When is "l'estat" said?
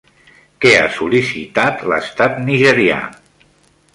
1.91-2.41